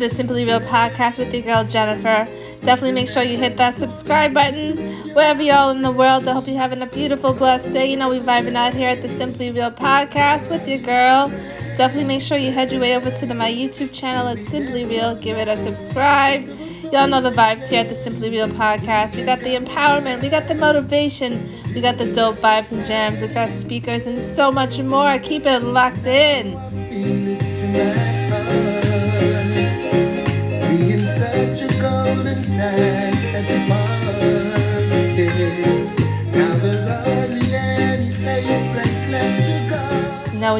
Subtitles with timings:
[0.00, 2.26] The Simply Real podcast with your girl Jennifer.
[2.62, 4.78] Definitely make sure you hit that subscribe button
[5.12, 6.26] wherever y'all in the world.
[6.26, 7.90] I hope you're having a beautiful, blessed day.
[7.90, 11.28] You know, we vibing out here at the Simply Real podcast with your girl.
[11.76, 14.86] Definitely make sure you head your way over to the, my YouTube channel at Simply
[14.86, 15.16] Real.
[15.16, 16.48] Give it a subscribe.
[16.92, 19.14] Y'all know the vibes here at the Simply Real podcast.
[19.14, 23.20] We got the empowerment, we got the motivation, we got the dope vibes and jams,
[23.20, 25.18] we got speakers, and so much more.
[25.18, 26.58] Keep it locked in.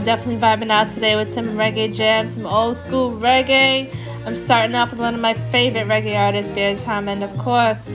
[0.01, 3.95] We're definitely vibing out today with some reggae jams, some old school reggae.
[4.25, 7.87] I'm starting off with one of my favorite reggae artists, Beres Hammond, of course.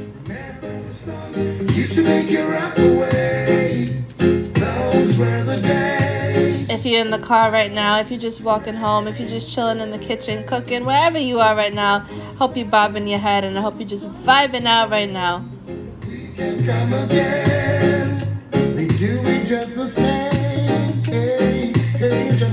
[6.69, 9.51] If you're in the car right now, if you're just walking home, if you're just
[9.51, 12.01] chilling in the kitchen, cooking, wherever you are right now,
[12.37, 15.43] hope you're bobbing your head and I hope you're just vibing out right now.
[22.35, 22.49] Today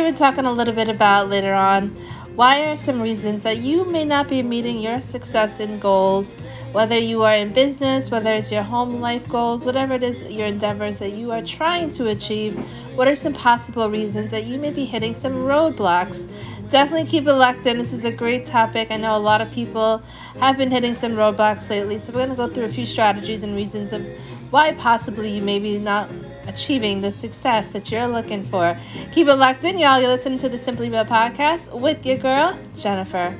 [0.00, 1.90] we're talking a little bit about later on
[2.36, 6.34] why are some reasons that you may not be meeting your success and goals,
[6.72, 10.46] whether you are in business, whether it's your home life goals, whatever it is your
[10.46, 12.58] endeavors that you are trying to achieve,
[12.94, 16.26] what are some possible reasons that you may be hitting some roadblocks?
[16.70, 17.76] Definitely keep it locked in.
[17.76, 18.90] This is a great topic.
[18.90, 20.02] I know a lot of people
[20.40, 23.42] have been hitting some roadblocks lately, so we're going to go through a few strategies
[23.42, 24.02] and reasons of
[24.50, 26.08] why possibly you may be not
[26.56, 28.78] achieving the success that you're looking for.
[29.12, 30.00] Keep it locked in, y'all.
[30.00, 33.36] You're listening to the Simply Real podcast with your girl, Jennifer.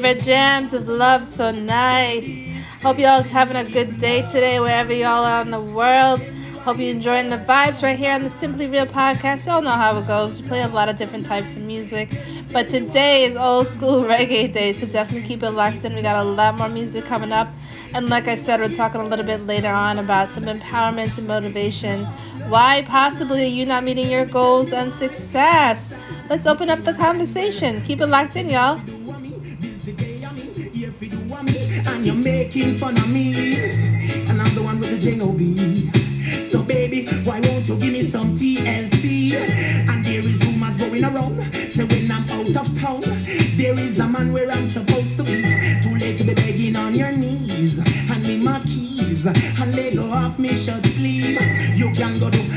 [0.00, 2.40] Favorite jams of love, so nice.
[2.82, 6.20] Hope y'all having a good day today, wherever y'all are in the world.
[6.62, 9.46] Hope you're enjoying the vibes right here on the Simply Real podcast.
[9.46, 10.40] Y'all know how it goes.
[10.40, 12.10] We play a lot of different types of music.
[12.52, 15.96] But today is old school reggae day, so definitely keep it locked in.
[15.96, 17.48] We got a lot more music coming up.
[17.92, 21.26] And like I said, we're talking a little bit later on about some empowerment and
[21.26, 22.04] motivation.
[22.46, 25.92] Why possibly are you not meeting your goals and success?
[26.30, 27.82] Let's open up the conversation.
[27.82, 28.80] Keep it locked in, y'all.
[31.98, 33.56] And you're making fun of me.
[34.28, 35.90] And I'm the one with the jingle J-O-B.
[36.48, 39.32] So baby, why won't you give me some TLC?
[39.32, 41.42] And there is rumors going around.
[41.74, 43.00] So when I'm out of town,
[43.56, 45.42] there is a man where I'm supposed to be.
[45.82, 47.76] Too late to be begging on your knees.
[47.80, 49.26] Hand me my keys.
[49.26, 51.40] And let go off me shirt sleeve.
[51.74, 52.47] You can go do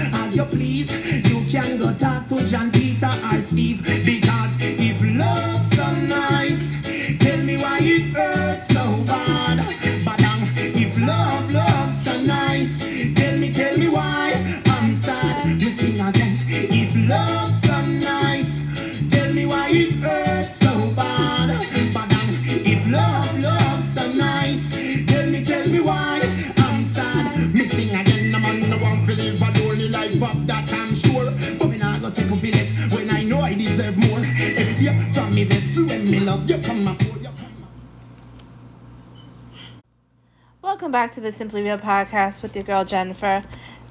[41.21, 43.43] the Simply Real podcast with your girl Jennifer.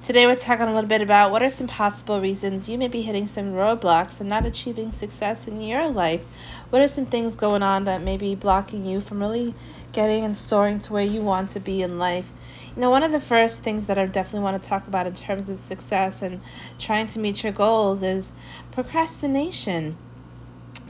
[0.04, 3.02] Today we're talking a little bit about what are some possible reasons you may be
[3.02, 6.22] hitting some roadblocks and not achieving success in your life.
[6.70, 9.54] What are some things going on that may be blocking you from really
[9.92, 12.26] getting and soaring to where you want to be in life?
[12.74, 15.14] You know, one of the first things that I definitely want to talk about in
[15.14, 16.40] terms of success and
[16.80, 18.32] trying to meet your goals is
[18.72, 19.96] procrastination.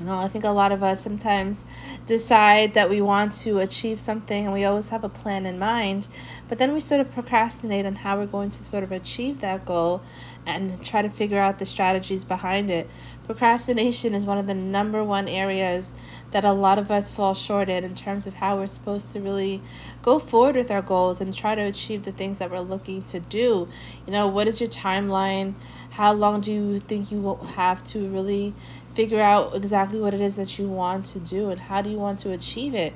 [0.00, 1.62] You know, I think a lot of us sometimes
[2.06, 6.08] decide that we want to achieve something and we always have a plan in mind,
[6.48, 9.66] but then we sort of procrastinate on how we're going to sort of achieve that
[9.66, 10.00] goal
[10.46, 12.88] and try to figure out the strategies behind it.
[13.26, 15.86] Procrastination is one of the number one areas
[16.30, 19.20] that a lot of us fall short in in terms of how we're supposed to
[19.20, 19.60] really
[20.02, 23.20] go forward with our goals and try to achieve the things that we're looking to
[23.20, 23.68] do.
[24.06, 25.54] You know, what is your timeline?
[25.90, 28.54] How long do you think you will have to really
[28.94, 31.96] figure out exactly what it is that you want to do and how do you
[31.96, 32.92] want to achieve it?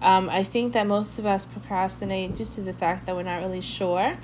[0.00, 3.38] Um, I think that most of us procrastinate due to the fact that we're not
[3.38, 4.16] really sure.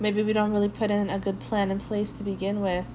[0.00, 2.86] Maybe we don't really put in a good plan in place to begin with.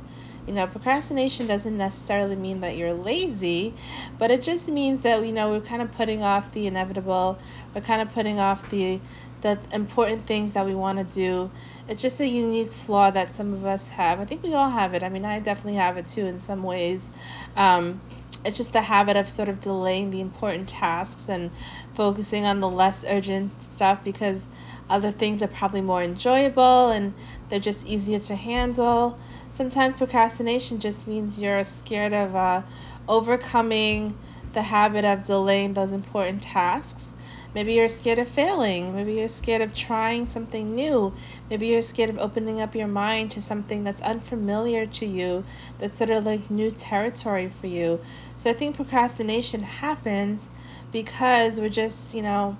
[0.47, 3.73] You know, procrastination doesn't necessarily mean that you're lazy,
[4.19, 7.39] but it just means that you know we're kind of putting off the inevitable.
[7.73, 8.99] We're kind of putting off the
[9.45, 11.51] the important things that we want to do.
[11.88, 14.19] It's just a unique flaw that some of us have.
[14.19, 15.03] I think we all have it.
[15.03, 17.03] I mean, I definitely have it too in some ways.
[17.56, 18.01] Um,
[18.44, 21.51] it's just the habit of sort of delaying the important tasks and
[21.94, 24.44] focusing on the less urgent stuff because
[24.89, 27.13] other things are probably more enjoyable and
[27.50, 29.18] they're just easier to handle
[29.56, 32.62] sometimes procrastination just means you're scared of uh,
[33.07, 34.18] overcoming
[34.53, 37.06] the habit of delaying those important tasks.
[37.56, 38.94] Maybe you're scared of failing.
[38.94, 41.13] Maybe you're scared of trying something new.
[41.50, 45.46] Maybe you're scared of opening up your mind to something that's unfamiliar to you,
[45.80, 48.02] that's sort of like new territory for you.
[48.36, 50.50] So I think procrastination happens
[50.92, 52.57] because we're just, you know,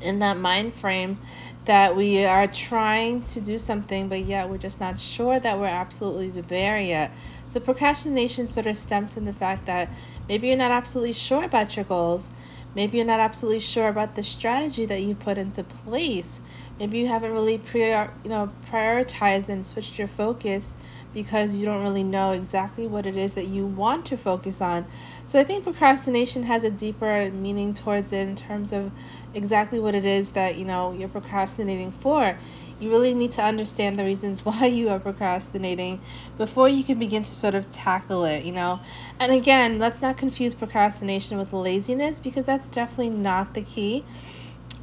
[0.00, 1.18] in that mind frame
[1.66, 5.66] that we are trying to do something, but yet we're just not sure that we're
[5.66, 7.12] absolutely there yet.
[7.50, 9.90] So procrastination sort of stems from the fact that
[10.28, 12.30] maybe you're not absolutely sure about your goals.
[12.76, 16.40] Maybe you're not absolutely sure about the strategy that you put into place.
[16.78, 20.76] Maybe you haven't really prior, you know, prioritized and switched your focus
[21.14, 24.86] because you don't really know exactly what it is that you want to focus on.
[25.24, 28.92] So I think procrastination has a deeper meaning towards it in terms of
[29.34, 32.38] exactly what it is that, you know, you're procrastinating for.
[32.78, 36.00] You really need to understand the reasons why you are procrastinating
[36.36, 38.80] before you can begin to sort of tackle it, you know.
[39.20, 44.06] And again, let's not confuse procrastination with laziness because that's definitely not the key.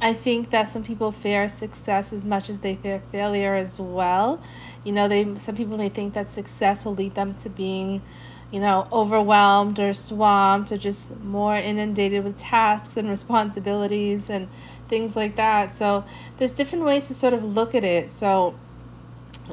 [0.00, 4.42] I think that some people fear success as much as they fear failure as well.
[4.84, 8.02] You know, they some people may think that success will lead them to being,
[8.54, 14.48] you know, overwhelmed or swamped or just more inundated with tasks and responsibilities and
[14.86, 15.76] things like that.
[15.76, 16.04] So
[16.36, 18.12] there's different ways to sort of look at it.
[18.12, 18.54] So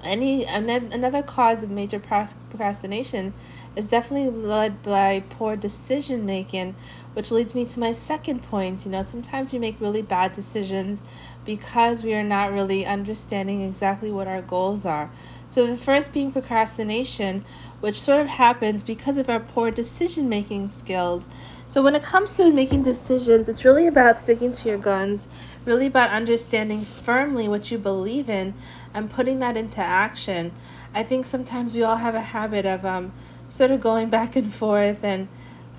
[0.03, 3.33] any another cause of major procrastination
[3.75, 6.75] is definitely led by poor decision making,
[7.13, 8.85] which leads me to my second point.
[8.85, 10.99] You know, sometimes we make really bad decisions
[11.43, 15.09] because we are not really understanding exactly what our goals are.
[15.49, 17.43] So, the first being procrastination,
[17.81, 21.27] which sort of happens because of our poor decision making skills.
[21.67, 25.27] So, when it comes to making decisions, it's really about sticking to your guns,
[25.65, 28.53] really about understanding firmly what you believe in
[28.93, 30.51] and putting that into action.
[30.93, 33.11] I think sometimes we all have a habit of um,
[33.47, 35.27] sort of going back and forth and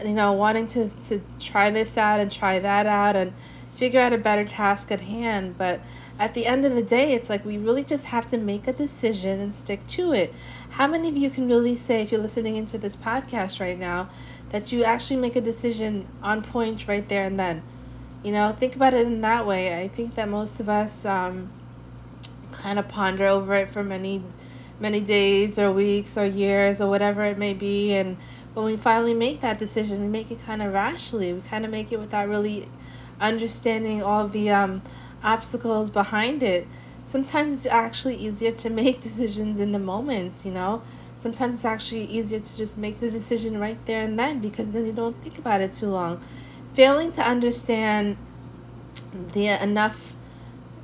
[0.02, 3.32] you know wanting to, to try this out and try that out and
[3.74, 5.80] figure out a better task at hand but
[6.22, 8.72] at the end of the day it's like we really just have to make a
[8.72, 10.32] decision and stick to it
[10.70, 14.08] how many of you can really say if you're listening into this podcast right now
[14.50, 17.62] that you actually make a decision on point right there and then
[18.22, 21.50] you know think about it in that way i think that most of us um,
[22.52, 24.22] kind of ponder over it for many
[24.82, 27.94] many days or weeks or years or whatever it may be.
[27.94, 28.16] And
[28.54, 31.32] when we finally make that decision, we make it kind of rashly.
[31.32, 32.68] We kind of make it without really
[33.20, 34.82] understanding all the um,
[35.22, 36.66] obstacles behind it.
[37.04, 40.82] Sometimes it's actually easier to make decisions in the moments, you know.
[41.18, 44.86] Sometimes it's actually easier to just make the decision right there and then because then
[44.86, 46.20] you don't think about it too long.
[46.74, 48.16] Failing to understand
[49.32, 50.14] the enough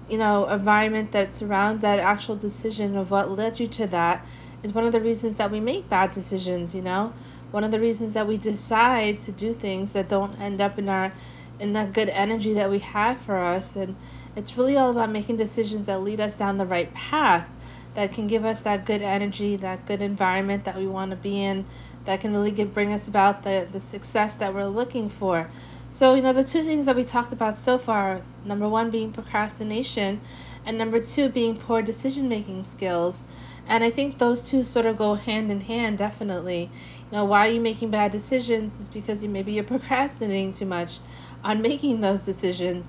[0.08, 4.24] you know, environment that surrounds that actual decision of what led you to that
[4.62, 7.12] is one of the reasons that we make bad decisions, you know?
[7.50, 10.88] One of the reasons that we decide to do things that don't end up in
[10.88, 11.12] our
[11.58, 13.96] in that good energy that we have for us and
[14.38, 17.48] it's really all about making decisions that lead us down the right path
[17.94, 21.42] that can give us that good energy, that good environment that we want to be
[21.42, 21.66] in,
[22.04, 25.50] that can really give, bring us about the, the success that we're looking for.
[25.90, 29.10] So, you know, the two things that we talked about so far number one being
[29.12, 30.20] procrastination,
[30.64, 33.24] and number two being poor decision making skills.
[33.66, 36.70] And I think those two sort of go hand in hand, definitely.
[37.10, 38.78] You know, why are you making bad decisions?
[38.80, 41.00] Is because you maybe you're procrastinating too much
[41.42, 42.86] on making those decisions.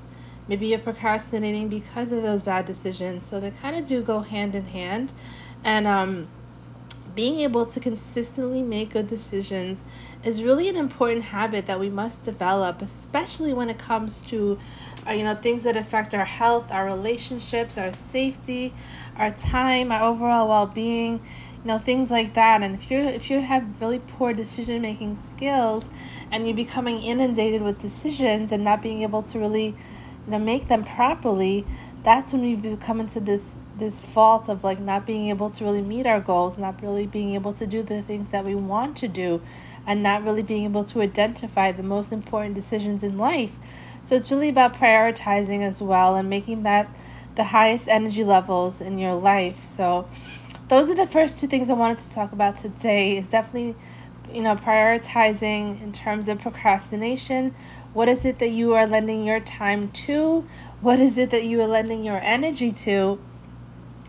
[0.50, 3.26] Maybe you're procrastinating because of those bad decisions.
[3.26, 5.14] So they kind of do go hand in hand.
[5.64, 6.28] And um,
[7.16, 9.80] being able to consistently make good decisions
[10.24, 14.58] is really an important habit that we must develop, especially when it comes to
[15.08, 18.74] uh, you know things that affect our health, our relationships, our safety,
[19.16, 22.62] our time, our overall well-being, you know things like that.
[22.62, 25.86] And if you if you have really poor decision-making skills
[26.32, 29.76] and you're becoming inundated with decisions and not being able to really
[30.26, 31.66] you know make them properly,
[32.04, 35.82] that's when we become into this this fault of like not being able to really
[35.82, 39.08] meet our goals, not really being able to do the things that we want to
[39.08, 39.42] do,
[39.86, 43.52] and not really being able to identify the most important decisions in life.
[44.04, 46.90] So it's really about prioritizing as well and making that
[47.36, 49.64] the highest energy levels in your life.
[49.64, 50.08] So
[50.68, 53.18] those are the first two things I wanted to talk about today.
[53.18, 53.76] Is definitely
[54.34, 57.54] you know prioritizing in terms of procrastination.
[57.94, 60.48] What is it that you are lending your time to?
[60.82, 63.20] What is it that you are lending your energy to?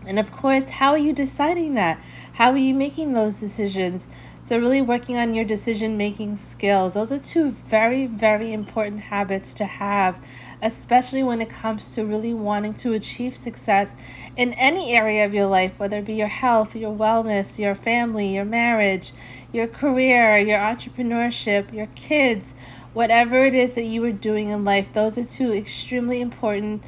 [0.05, 1.99] And of course, how are you deciding that?
[2.33, 4.07] How are you making those decisions?
[4.43, 6.95] So, really working on your decision making skills.
[6.95, 10.17] Those are two very, very important habits to have,
[10.63, 13.91] especially when it comes to really wanting to achieve success
[14.35, 18.33] in any area of your life, whether it be your health, your wellness, your family,
[18.33, 19.13] your marriage,
[19.51, 22.53] your career, your entrepreneurship, your kids,
[22.93, 24.87] whatever it is that you are doing in life.
[24.93, 26.83] Those are two extremely important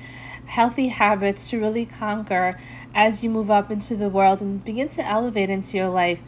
[0.45, 2.57] healthy habits to really conquer
[2.93, 6.19] as you move up into the world and begin to elevate into your life.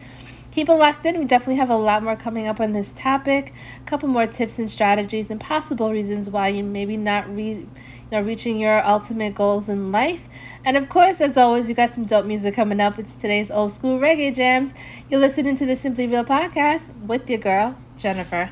[0.52, 1.20] Keep it locked in.
[1.20, 3.54] We definitely have a lot more coming up on this topic.
[3.86, 7.68] A couple more tips and strategies and possible reasons why you maybe not re-
[8.24, 10.28] reaching your ultimate goals in life.
[10.64, 12.98] And of course, as always, you got some dope music coming up.
[13.00, 14.72] It's today's old school reggae jams.
[15.10, 18.52] You're listening to the Simply Real podcast with your girl, Jennifer.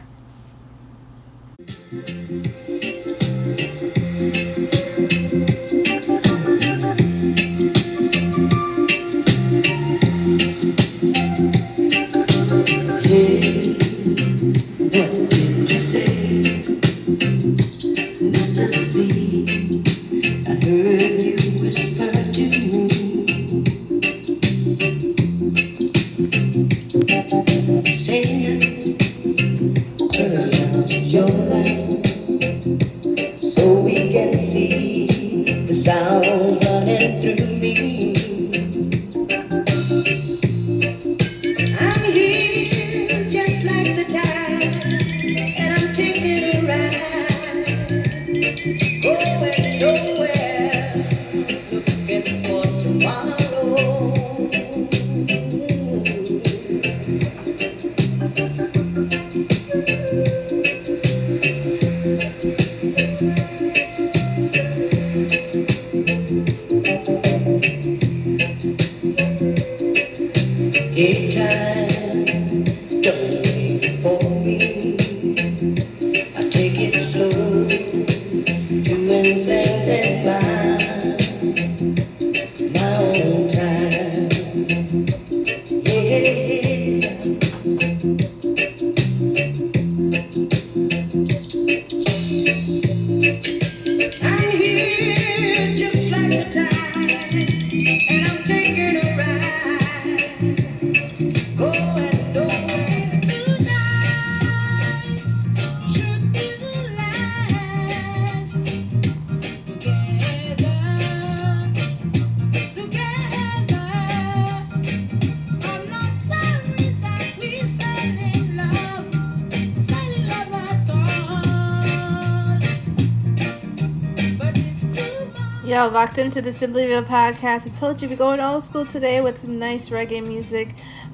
[126.24, 127.68] Locked into the Simply Real podcast.
[127.68, 130.70] I told you we're going old school today with some nice reggae music.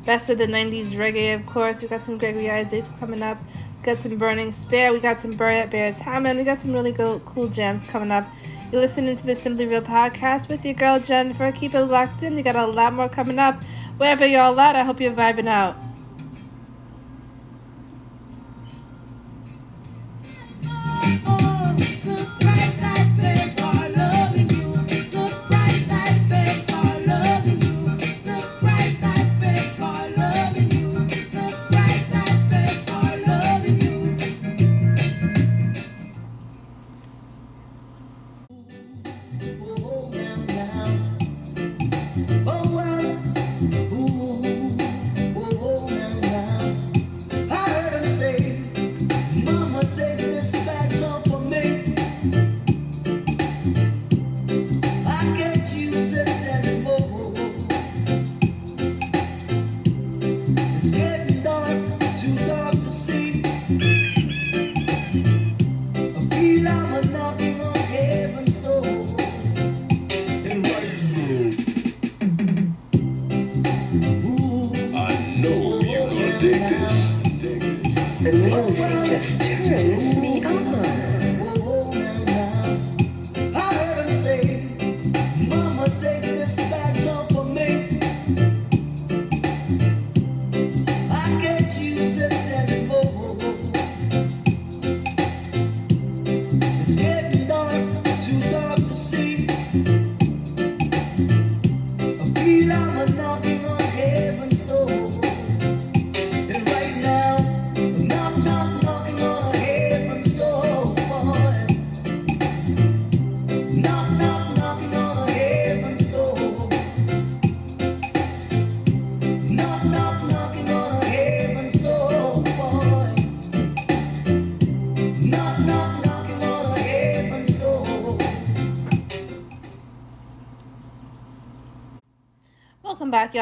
[0.06, 1.82] Best of the 90s reggae, of course.
[1.82, 3.40] We got some Gregory Isaacs coming up.
[3.80, 4.94] We got some Burning Spear.
[4.94, 6.38] We got some Beres Hammond.
[6.38, 8.28] We got some really cool, cool jams coming up.
[8.72, 11.52] You're listening to the Simply Real podcast with your girl Jennifer.
[11.52, 12.36] Keep it locked in.
[12.36, 13.64] We got a lot more coming up.
[13.98, 15.76] Wherever y'all at, I hope you're vibing out.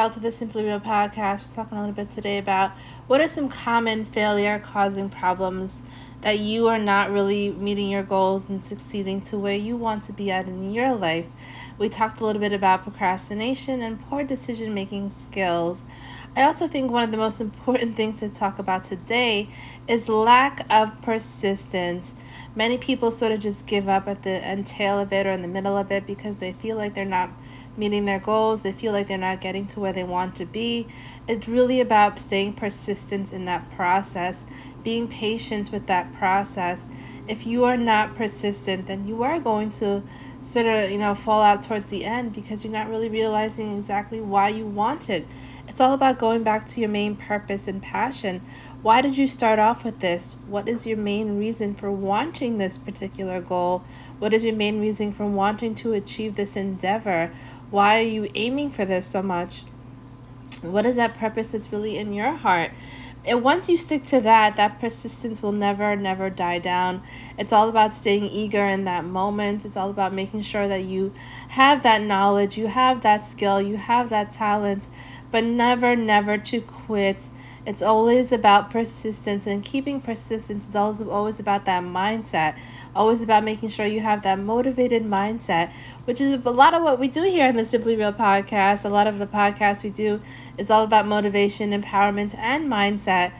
[0.07, 1.41] Y'all, to the Simply Real podcast.
[1.41, 2.71] We're talking a little bit today about
[3.07, 5.81] what are some common failure causing problems
[6.21, 10.13] that you are not really meeting your goals and succeeding to where you want to
[10.13, 11.25] be at in your life.
[11.77, 15.83] We talked a little bit about procrastination and poor decision making skills.
[16.37, 19.49] I also think one of the most important things to talk about today
[19.89, 22.13] is lack of persistence.
[22.55, 25.49] Many people sort of just give up at the tail of it or in the
[25.49, 27.29] middle of it because they feel like they're not
[27.77, 30.87] meeting their goals, they feel like they're not getting to where they want to be.
[31.27, 34.37] It's really about staying persistent in that process,
[34.83, 36.79] being patient with that process.
[37.27, 40.01] If you are not persistent, then you are going to
[40.41, 44.21] sort of, you know, fall out towards the end because you're not really realizing exactly
[44.21, 45.27] why you want it.
[45.67, 48.41] It's all about going back to your main purpose and passion.
[48.81, 50.35] Why did you start off with this?
[50.47, 53.83] What is your main reason for wanting this particular goal?
[54.19, 57.31] What is your main reason for wanting to achieve this endeavor?
[57.69, 59.63] Why are you aiming for this so much?
[60.61, 62.71] What is that purpose that's really in your heart?
[63.25, 67.01] And once you stick to that, that persistence will never, never die down.
[67.37, 69.65] It's all about staying eager in that moment.
[69.65, 71.11] It's all about making sure that you
[71.49, 74.87] have that knowledge, you have that skill, you have that talent,
[75.29, 77.21] but never, never to quit
[77.67, 82.55] it's always about persistence and keeping persistence is always, always about that mindset.
[82.95, 85.71] Always about making sure you have that motivated mindset,
[86.05, 88.85] which is a lot of what we do here in the Simply Real podcast.
[88.85, 90.21] A lot of the podcasts we do
[90.57, 93.33] is all about motivation, empowerment, and mindset.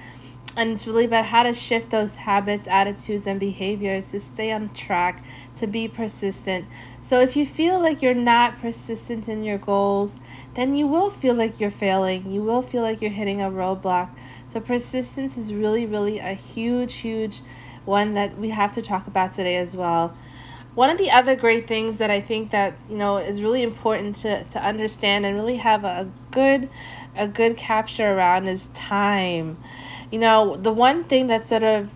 [0.58, 4.70] And it's really about how to shift those habits, attitudes, and behaviors to stay on
[4.70, 5.24] track,
[5.60, 6.66] to be persistent.
[7.00, 10.18] So if you feel like you're not persistent in your goals,
[10.56, 12.30] then you will feel like you're failing.
[12.32, 14.10] You will feel like you're hitting a roadblock.
[14.50, 17.42] So persistence is really, really a huge, huge
[17.86, 20.14] one that we have to talk about today as well.
[20.76, 24.18] One of the other great things that I think that you know is really important
[24.18, 26.70] to, to understand and really have a good
[27.16, 29.58] a good capture around is time.
[30.12, 31.90] You know, the one thing that sort of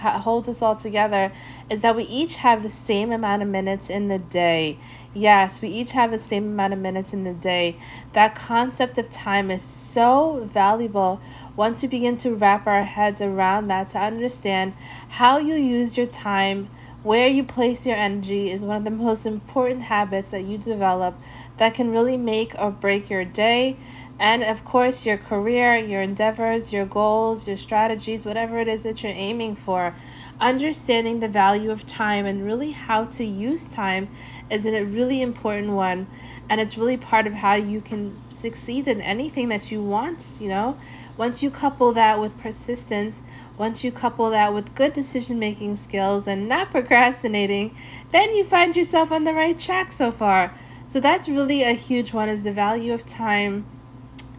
[0.00, 1.30] holds us all together
[1.68, 4.78] is that we each have the same amount of minutes in the day.
[5.12, 7.76] Yes, we each have the same amount of minutes in the day.
[8.12, 11.20] That concept of time is so valuable
[11.54, 14.72] once we begin to wrap our heads around that to understand
[15.08, 16.70] how you use your time.
[17.02, 21.14] Where you place your energy is one of the most important habits that you develop
[21.56, 23.78] that can really make or break your day
[24.20, 29.02] and of course your career, your endeavors, your goals, your strategies, whatever it is that
[29.02, 29.94] you're aiming for.
[30.38, 34.10] Understanding the value of time and really how to use time
[34.50, 36.06] is a really important one,
[36.50, 40.48] and it's really part of how you can succeed in anything that you want, you
[40.50, 40.76] know.
[41.16, 43.22] Once you couple that with persistence,
[43.56, 47.72] once you couple that with good decision making skills and not procrastinating,
[48.12, 50.52] then you find yourself on the right track so far.
[50.86, 53.64] So that's really a huge one is the value of time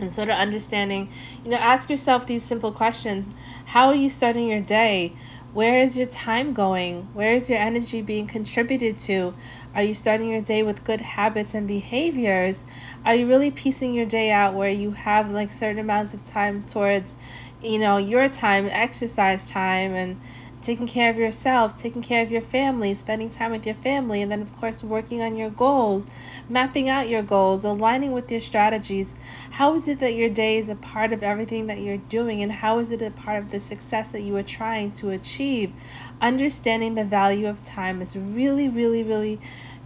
[0.01, 1.09] and sort of understanding,
[1.43, 3.29] you know, ask yourself these simple questions.
[3.65, 5.13] How are you starting your day?
[5.53, 7.09] Where is your time going?
[7.13, 9.33] Where is your energy being contributed to?
[9.75, 12.61] Are you starting your day with good habits and behaviors?
[13.05, 16.63] Are you really piecing your day out where you have like certain amounts of time
[16.63, 17.15] towards,
[17.61, 20.17] you know, your time, exercise time and
[20.61, 24.31] taking care of yourself, taking care of your family, spending time with your family, and
[24.31, 26.05] then, of course, working on your goals,
[26.47, 29.15] mapping out your goals, aligning with your strategies.
[29.49, 32.51] How is it that your day is a part of everything that you're doing, and
[32.51, 35.73] how is it a part of the success that you are trying to achieve?
[36.21, 39.39] Understanding the value of time is really, really, really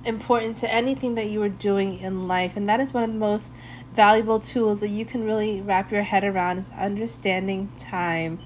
[0.03, 3.17] important to anything that you are doing in life, and that is one of the
[3.17, 3.49] most
[3.93, 8.39] valuable tools that you can really wrap your head around is understanding time.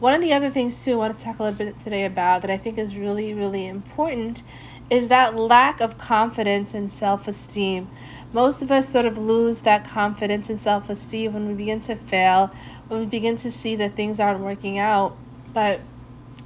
[0.00, 2.42] One of the other things too I want to talk a little bit today about
[2.42, 4.42] that I think is really really important
[4.90, 7.88] is that lack of confidence and self-esteem.
[8.32, 12.52] Most of us sort of lose that confidence and self-esteem when we begin to fail,
[12.88, 15.16] when we begin to see that things aren't working out.
[15.54, 15.80] But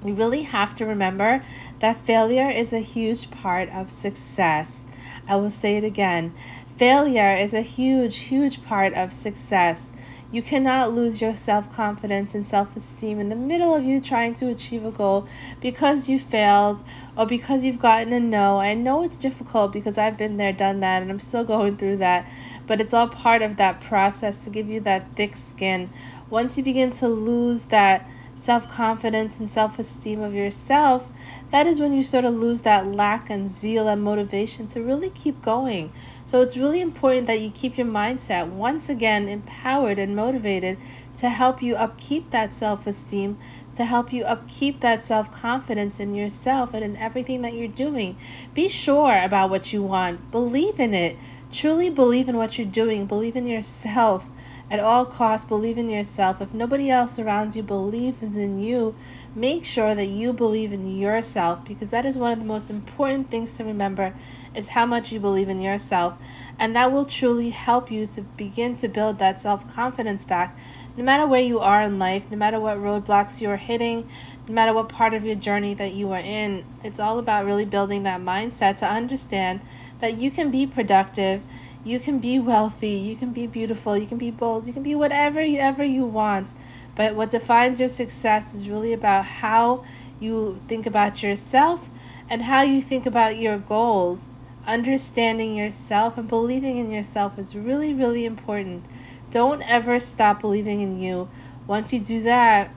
[0.02, 1.42] we really have to remember
[1.80, 4.84] that failure is a huge part of success.
[5.26, 6.34] I will say it again.
[6.76, 9.87] Failure is a huge, huge part of success.
[10.30, 14.34] You cannot lose your self confidence and self esteem in the middle of you trying
[14.34, 15.26] to achieve a goal
[15.62, 16.82] because you failed
[17.16, 18.58] or because you've gotten a no.
[18.58, 21.96] I know it's difficult because I've been there, done that, and I'm still going through
[21.98, 22.26] that,
[22.66, 25.88] but it's all part of that process to give you that thick skin.
[26.28, 28.06] Once you begin to lose that
[28.48, 31.06] self confidence and self esteem of yourself,
[31.50, 35.10] that is when you sort of lose that lack and zeal and motivation to really
[35.10, 35.92] keep going.
[36.24, 40.78] So it's really important that you keep your mindset once again empowered and motivated
[41.18, 43.36] to help you upkeep that self esteem,
[43.76, 48.16] to help you upkeep that self confidence in yourself and in everything that you're doing.
[48.54, 51.18] Be sure about what you want, believe in it.
[51.52, 54.24] Truly believe in what you're doing, believe in yourself
[54.70, 56.42] at all costs, believe in yourself.
[56.42, 58.94] If nobody else around you believes in you,
[59.34, 63.30] make sure that you believe in yourself because that is one of the most important
[63.30, 64.14] things to remember
[64.54, 66.14] is how much you believe in yourself.
[66.58, 70.58] And that will truly help you to begin to build that self-confidence back.
[70.96, 74.08] No matter where you are in life, no matter what roadblocks you are hitting,
[74.48, 77.64] no matter what part of your journey that you are in, it's all about really
[77.64, 79.60] building that mindset to understand
[80.00, 81.40] that you can be productive
[81.88, 84.94] you can be wealthy, you can be beautiful, you can be bold, you can be
[84.94, 86.48] whatever you ever you want.
[86.94, 89.84] But what defines your success is really about how
[90.20, 91.88] you think about yourself
[92.28, 94.28] and how you think about your goals.
[94.66, 98.84] Understanding yourself and believing in yourself is really, really important.
[99.30, 101.28] Don't ever stop believing in you.
[101.66, 102.70] Once you do that,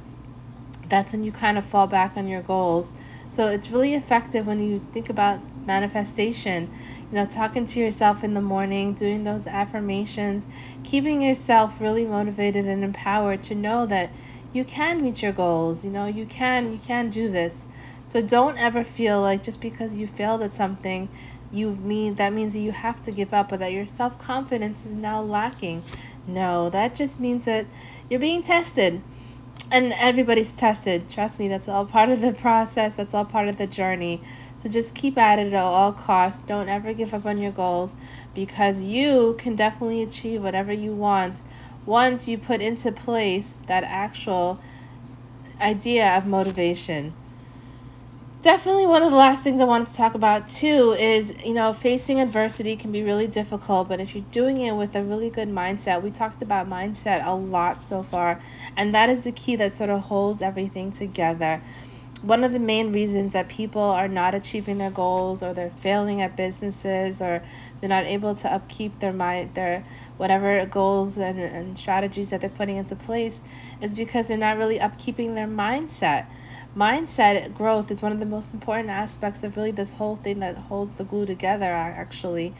[0.87, 2.93] that's when you kind of fall back on your goals.
[3.29, 6.69] So it's really effective when you think about manifestation
[7.11, 10.45] you know, talking to yourself in the morning, doing those affirmations,
[10.83, 14.11] keeping yourself really motivated and empowered to know that
[14.53, 15.83] you can meet your goals.
[15.83, 17.65] You know, you can you can do this.
[18.07, 21.09] So don't ever feel like just because you failed at something,
[21.51, 24.93] you mean that means that you have to give up or that your self-confidence is
[24.93, 25.83] now lacking.
[26.25, 27.65] No, that just means that
[28.09, 29.01] you're being tested.
[29.69, 31.09] And everybody's tested.
[31.09, 32.95] Trust me, that's all part of the process.
[32.95, 34.21] That's all part of the journey.
[34.61, 36.41] So just keep at it at all costs.
[36.41, 37.91] Don't ever give up on your goals
[38.35, 41.35] because you can definitely achieve whatever you want
[41.87, 44.59] once you put into place that actual
[45.59, 47.11] idea of motivation.
[48.43, 51.73] Definitely one of the last things I wanted to talk about too is, you know,
[51.73, 55.49] facing adversity can be really difficult, but if you're doing it with a really good
[55.49, 58.39] mindset, we talked about mindset a lot so far,
[58.77, 61.61] and that is the key that sort of holds everything together
[62.21, 66.21] one of the main reasons that people are not achieving their goals or they're failing
[66.21, 67.41] at businesses or
[67.79, 69.83] they're not able to upkeep their mind their
[70.17, 73.39] whatever goals and, and strategies that they're putting into place
[73.81, 76.25] is because they're not really upkeeping their mindset.
[76.77, 80.55] Mindset growth is one of the most important aspects of really this whole thing that
[80.57, 82.53] holds the glue together actually.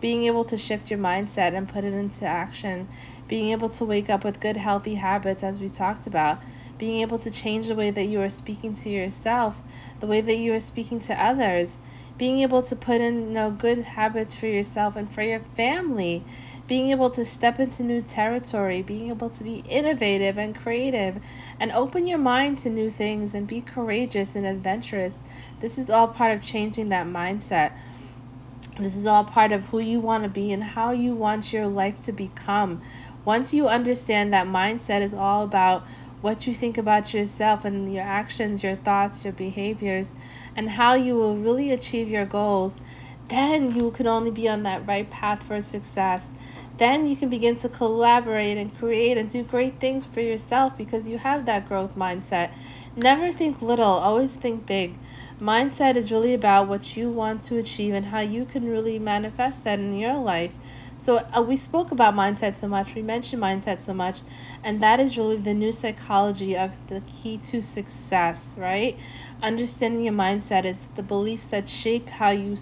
[0.00, 2.88] Being able to shift your mindset and put it into action.
[3.28, 6.40] Being able to wake up with good healthy habits as we talked about
[6.78, 9.56] being able to change the way that you are speaking to yourself,
[10.00, 11.72] the way that you are speaking to others,
[12.16, 16.22] being able to put in you know, good habits for yourself and for your family,
[16.66, 21.18] being able to step into new territory, being able to be innovative and creative
[21.58, 25.18] and open your mind to new things and be courageous and adventurous.
[25.60, 27.72] This is all part of changing that mindset.
[28.78, 31.68] This is all part of who you want to be and how you want your
[31.68, 32.80] life to become.
[33.24, 35.84] Once you understand that mindset is all about
[36.24, 40.10] what you think about yourself and your actions, your thoughts, your behaviors,
[40.56, 42.74] and how you will really achieve your goals,
[43.28, 46.22] then you can only be on that right path for success.
[46.78, 51.06] Then you can begin to collaborate and create and do great things for yourself because
[51.06, 52.50] you have that growth mindset.
[52.96, 54.96] Never think little, always think big.
[55.40, 59.62] Mindset is really about what you want to achieve and how you can really manifest
[59.64, 60.54] that in your life.
[60.96, 64.22] So uh, we spoke about mindset so much, we mentioned mindset so much,
[64.62, 68.98] and that is really the new psychology of the key to success, right?
[69.42, 72.56] Understanding your mindset is the beliefs that shape how you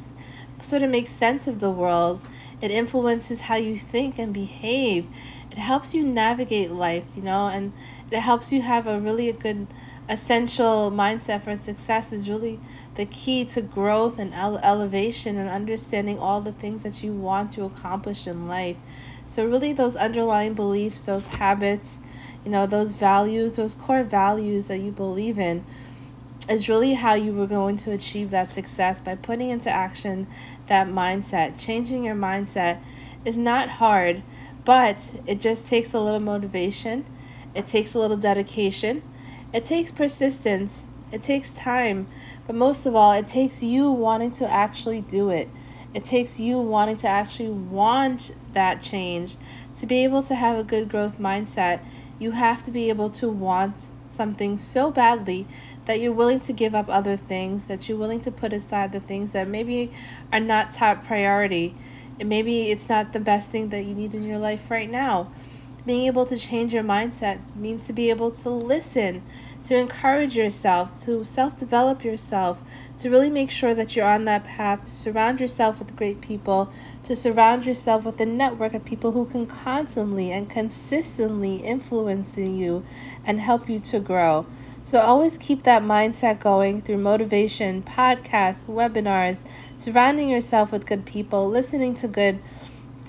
[0.61, 2.25] sort of make sense of the world.
[2.61, 5.09] It influences how you think and behave.
[5.51, 7.73] It helps you navigate life, you know, and
[8.11, 9.69] it helps you have a really a good
[10.09, 12.59] essential mindset for success is really
[12.97, 17.53] the key to growth and ele- elevation and understanding all the things that you want
[17.53, 18.77] to accomplish in life.
[19.27, 21.99] So, really, those underlying beliefs, those habits,
[22.45, 25.65] you know, those values, those core values that you believe in,
[26.49, 30.27] is really how you were going to achieve that success by putting into action
[30.67, 31.59] that mindset.
[31.59, 32.79] Changing your mindset
[33.25, 34.23] is not hard,
[34.65, 37.05] but it just takes a little motivation,
[37.55, 39.03] it takes a little dedication,
[39.53, 42.07] it takes persistence, it takes time,
[42.47, 45.49] but most of all, it takes you wanting to actually do it.
[45.95, 49.37] It takes you wanting to actually want that change.
[49.81, 51.81] To be able to have a good growth mindset,
[52.19, 53.75] you have to be able to want
[54.11, 55.47] something so badly
[55.87, 59.01] that you're willing to give up other things, that you're willing to put aside the
[59.01, 59.93] things that maybe
[60.33, 61.75] are not top priority.
[62.21, 65.31] And maybe it's not the best thing that you need in your life right now.
[65.85, 69.23] Being able to change your mindset means to be able to listen,
[69.65, 72.63] to encourage yourself, to self develop yourself,
[72.99, 76.71] to really make sure that you're on that path, to surround yourself with great people,
[77.03, 82.85] to surround yourself with a network of people who can constantly and consistently influence you
[83.25, 84.47] and help you to grow.
[84.85, 89.39] So always keep that mindset going through motivation, podcasts, webinars,
[89.77, 92.41] surrounding yourself with good people, listening to good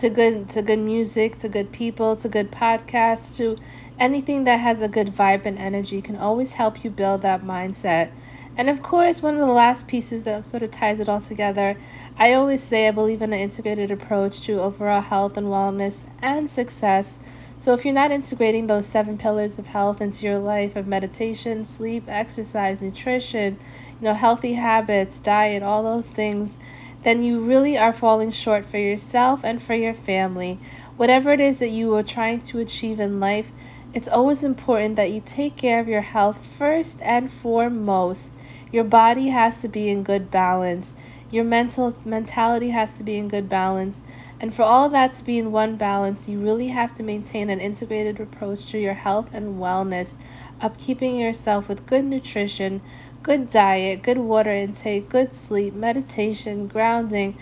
[0.03, 3.55] to good to good music, to good people, to good podcasts, to
[3.97, 8.11] anything that has a good vibe and energy can always help you build that mindset.
[8.57, 11.77] And of course, one of the last pieces that sort of ties it all together,
[12.17, 16.49] I always say I believe in an integrated approach to overall health and wellness and
[16.49, 17.17] success.
[17.57, 21.63] So if you're not integrating those seven pillars of health into your life of meditation,
[21.63, 23.57] sleep, exercise, nutrition,
[24.01, 26.57] you know, healthy habits, diet, all those things,
[27.03, 30.57] then you really are falling short for yourself and for your family.
[30.97, 33.51] Whatever it is that you are trying to achieve in life,
[33.93, 38.31] it's always important that you take care of your health first and foremost.
[38.71, 40.93] Your body has to be in good balance.
[41.29, 44.01] Your mental mentality has to be in good balance.
[44.39, 47.49] And for all of that to be in one balance, you really have to maintain
[47.49, 50.15] an integrated approach to your health and wellness,
[50.61, 52.81] upkeeping yourself with good nutrition,
[53.23, 57.33] good diet, good water intake, good sleep, meditation, grounding,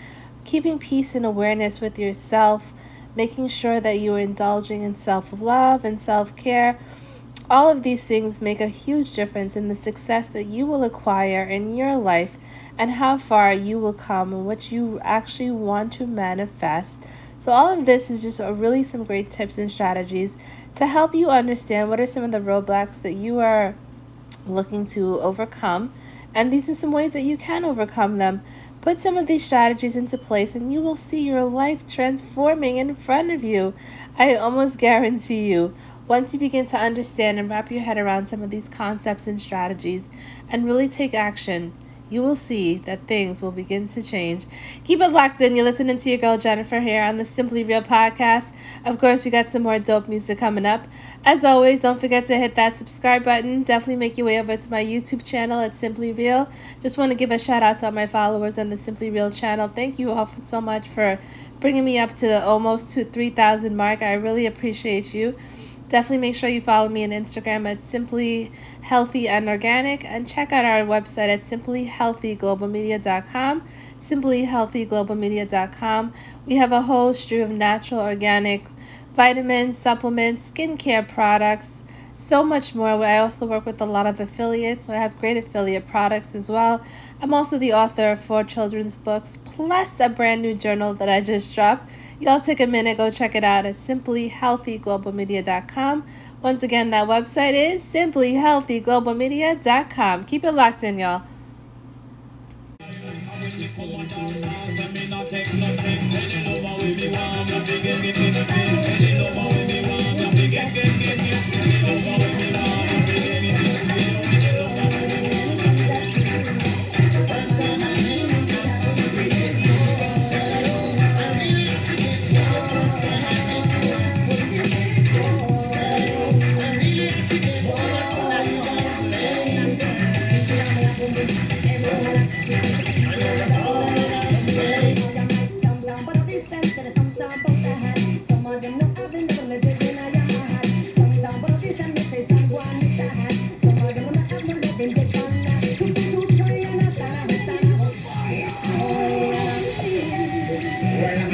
[0.44, 2.72] keeping peace and awareness with yourself,
[3.16, 6.78] making sure that you are indulging in self love and self care.
[7.50, 11.42] All of these things make a huge difference in the success that you will acquire
[11.42, 12.38] in your life
[12.78, 16.96] and how far you will come and what you actually want to manifest.
[17.38, 20.36] So, all of this is just really some great tips and strategies
[20.76, 23.74] to help you understand what are some of the roadblocks that you are
[24.46, 25.92] looking to overcome.
[26.34, 28.42] And these are some ways that you can overcome them.
[28.80, 32.94] Put some of these strategies into place, and you will see your life transforming in
[32.96, 33.74] front of you.
[34.16, 35.74] I almost guarantee you.
[36.08, 39.40] Once you begin to understand and wrap your head around some of these concepts and
[39.40, 40.08] strategies
[40.48, 41.72] and really take action,
[42.12, 44.46] you will see that things will begin to change.
[44.84, 45.56] Keep it locked in.
[45.56, 48.44] You're listening to your girl Jennifer here on the Simply Real podcast.
[48.84, 50.86] Of course, we got some more dope music coming up.
[51.24, 53.62] As always, don't forget to hit that subscribe button.
[53.62, 56.48] Definitely make your way over to my YouTube channel at Simply Real.
[56.80, 59.30] Just want to give a shout out to all my followers on the Simply Real
[59.30, 59.68] channel.
[59.68, 61.18] Thank you all so much for
[61.60, 64.02] bringing me up to the almost to 3,000 mark.
[64.02, 65.34] I really appreciate you.
[65.92, 68.50] Definitely make sure you follow me on Instagram at Simply
[68.80, 73.62] Healthy and Organic and check out our website at simplyhealthyglobalmedia.com.
[74.00, 76.14] Simplyhealthyglobalmedia.com.
[76.46, 78.64] We have a whole stream of natural, organic
[79.14, 81.71] vitamins, supplements, skincare products,
[82.32, 82.88] so much more.
[82.88, 86.48] I also work with a lot of affiliates, so I have great affiliate products as
[86.48, 86.80] well.
[87.20, 91.20] I'm also the author of four children's books, plus a brand new journal that I
[91.20, 91.90] just dropped.
[92.20, 96.06] Y'all take a minute, go check it out at simplyhealthyglobalmedia.com.
[96.40, 100.24] Once again, that website is simplyhealthyglobalmedia.com.
[100.24, 101.24] Keep it locked in, y'all.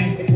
[0.01, 0.28] Oh,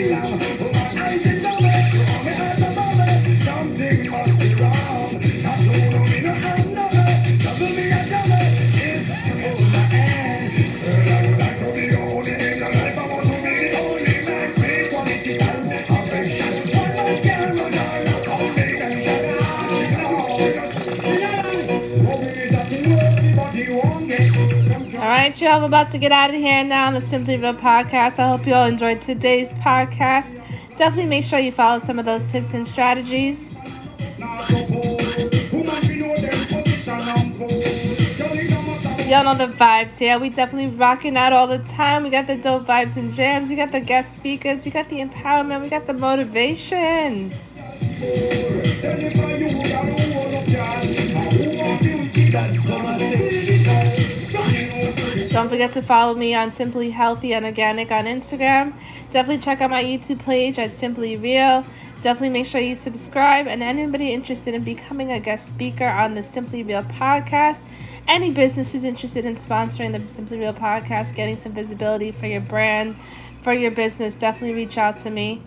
[0.00, 0.29] Exato.
[25.50, 25.60] y'all.
[25.60, 28.20] We're about to get out of here now on the Simply Real podcast.
[28.20, 30.28] I hope you all enjoyed today's podcast.
[30.76, 33.52] Definitely make sure you follow some of those tips and strategies.
[39.08, 40.10] Y'all know the vibes here.
[40.10, 40.16] Yeah?
[40.18, 42.04] We definitely rocking out all the time.
[42.04, 43.50] We got the dope vibes and jams.
[43.50, 44.64] We got the guest speakers.
[44.64, 45.62] We got the empowerment.
[45.62, 47.34] We got the motivation.
[55.30, 58.72] Don't forget to follow me on Simply Healthy and Organic on Instagram.
[59.12, 61.64] Definitely check out my YouTube page at Simply Real.
[62.02, 63.46] Definitely make sure you subscribe.
[63.46, 67.60] And anybody interested in becoming a guest speaker on the Simply Real podcast,
[68.08, 72.96] any businesses interested in sponsoring the Simply Real podcast, getting some visibility for your brand,
[73.42, 75.40] for your business, definitely reach out to me.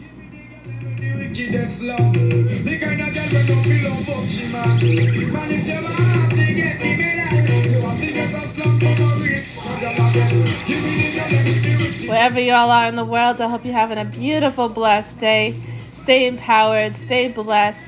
[12.07, 15.55] Wherever y'all are in the world, I hope you're having a beautiful, blessed day.
[15.91, 17.81] Stay empowered, stay blessed.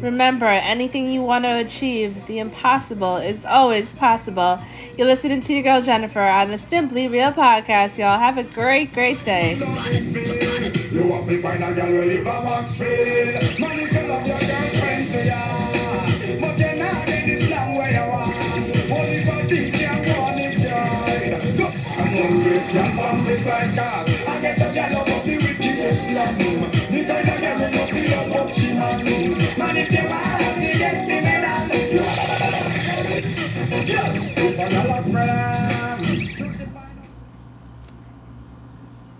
[0.00, 4.58] Remember, anything you want to achieve, the impossible is always possible.
[4.96, 8.18] You're listening to your girl Jennifer on the Simply Real podcast, y'all.
[8.18, 9.56] Have a great, great day.
[9.56, 12.66] You want me find a girl where your girlfriend
[22.54, 24.04] Jump on this side car.
[24.06, 25.15] I get the yellow.